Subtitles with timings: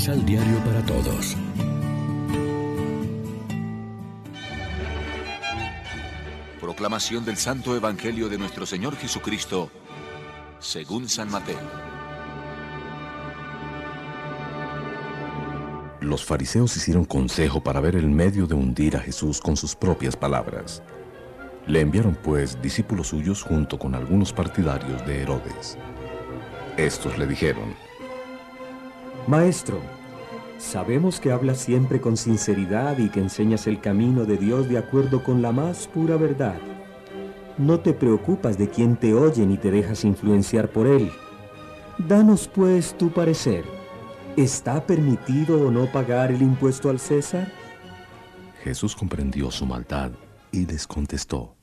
[0.00, 1.36] Misal Diario para Todos.
[6.58, 9.70] Proclamación del Santo Evangelio de nuestro Señor Jesucristo,
[10.58, 11.58] según San Mateo.
[16.00, 20.16] Los fariseos hicieron consejo para ver el medio de hundir a Jesús con sus propias
[20.16, 20.82] palabras.
[21.66, 25.76] Le enviaron pues discípulos suyos junto con algunos partidarios de Herodes.
[26.78, 27.74] Estos le dijeron,
[29.26, 29.80] Maestro,
[30.60, 35.24] sabemos que hablas siempre con sinceridad y que enseñas el camino de Dios de acuerdo
[35.24, 36.58] con la más pura verdad.
[37.58, 41.10] No te preocupas de quien te oye ni te dejas influenciar por él.
[41.98, 43.64] Danos pues tu parecer.
[44.36, 47.50] ¿Está permitido o no pagar el impuesto al César?
[48.62, 50.12] Jesús comprendió su maldad
[50.52, 51.56] y les contestó.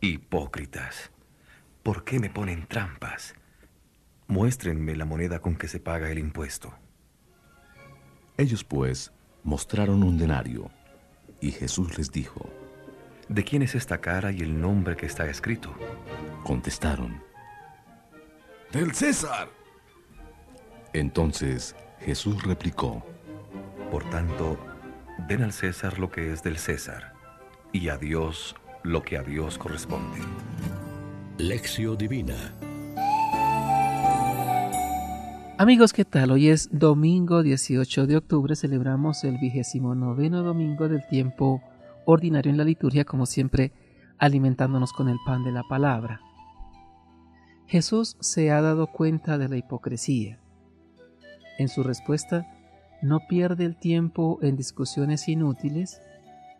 [0.00, 1.10] Hipócritas,
[1.82, 3.34] ¿por qué me ponen trampas?
[4.26, 6.72] Muéstrenme la moneda con que se paga el impuesto.
[8.36, 9.12] Ellos pues
[9.44, 10.70] mostraron un denario,
[11.40, 12.50] y Jesús les dijo,
[13.28, 15.72] ¿De quién es esta cara y el nombre que está escrito?
[16.42, 17.22] Contestaron,
[18.72, 19.48] Del César.
[20.92, 23.06] Entonces Jesús replicó,
[23.92, 24.58] Por tanto,
[25.28, 27.14] den al César lo que es del César,
[27.72, 30.20] y a Dios lo que a Dios corresponde.
[31.38, 32.52] Lección Divina
[35.56, 36.32] Amigos, ¿qué tal?
[36.32, 41.62] Hoy es domingo 18 de octubre, celebramos el vigésimo noveno domingo del tiempo
[42.06, 43.72] ordinario en la liturgia, como siempre,
[44.18, 46.20] alimentándonos con el pan de la palabra.
[47.68, 50.40] Jesús se ha dado cuenta de la hipocresía.
[51.60, 52.48] En su respuesta,
[53.00, 56.00] no pierde el tiempo en discusiones inútiles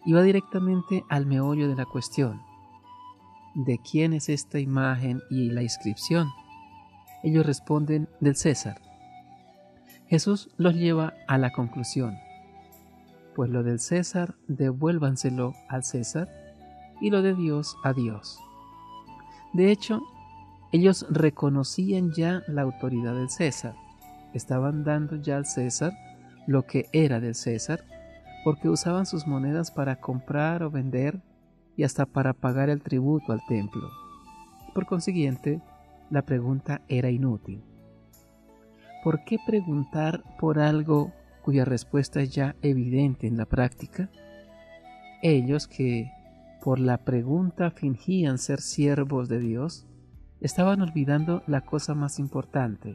[0.07, 2.41] y va directamente al meollo de la cuestión.
[3.57, 6.29] ¿De quién es esta imagen y la inscripción?
[7.25, 8.81] Ellos responden del César.
[10.07, 12.19] Jesús los lleva a la conclusión.
[13.35, 16.29] Pues lo del César devuélvanselo al César
[17.01, 18.39] y lo de Dios a Dios.
[19.55, 20.03] De hecho,
[20.71, 23.75] ellos reconocían ya la autoridad del César.
[24.35, 25.93] Estaban dando ya al César
[26.47, 27.85] lo que era del César,
[28.45, 31.23] porque usaban sus monedas para comprar o vender
[31.75, 33.89] y hasta para pagar el tributo al templo.
[34.75, 35.63] Por consiguiente,
[36.15, 37.61] la pregunta era inútil.
[39.03, 44.09] ¿Por qué preguntar por algo cuya respuesta es ya evidente en la práctica?
[45.23, 46.11] Ellos que
[46.63, 49.87] por la pregunta fingían ser siervos de Dios,
[50.41, 52.95] estaban olvidando la cosa más importante.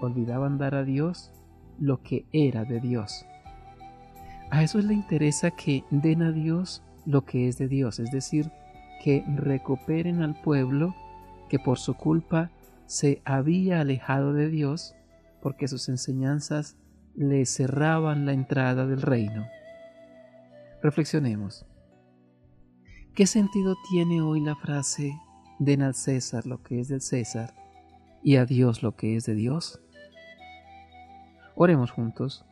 [0.00, 1.30] Olvidaban dar a Dios
[1.78, 3.26] lo que era de Dios.
[4.50, 8.50] A Jesús le interesa que den a Dios lo que es de Dios, es decir,
[9.04, 10.94] que recuperen al pueblo
[11.50, 12.50] que por su culpa
[12.86, 14.94] se había alejado de Dios
[15.42, 16.78] porque sus enseñanzas
[17.14, 19.46] le cerraban la entrada del reino.
[20.82, 21.66] Reflexionemos.
[23.14, 25.12] ¿Qué sentido tiene hoy la frase
[25.58, 27.54] den al César lo que es del César
[28.22, 29.80] y a Dios lo que es de Dios?
[31.56, 32.46] Oremos juntos.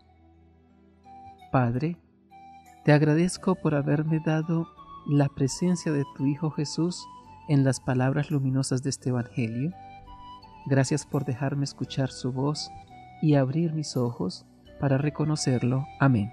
[1.52, 1.96] Padre,
[2.84, 4.68] te agradezco por haberme dado
[5.06, 7.06] la presencia de tu Hijo Jesús
[7.48, 9.72] en las palabras luminosas de este Evangelio.
[10.66, 12.70] Gracias por dejarme escuchar su voz
[13.22, 14.46] y abrir mis ojos
[14.80, 15.86] para reconocerlo.
[15.98, 16.32] Amén.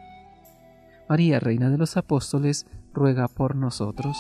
[1.08, 4.18] María, Reina de los Apóstoles, ruega por nosotros.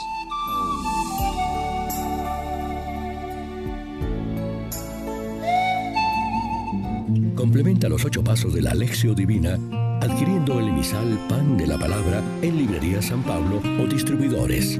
[7.36, 9.60] Complementa los ocho pasos de la Alexio Divina
[10.02, 14.80] adquiriendo el emisal Pan de la Palabra en Librería San Pablo o distribuidores.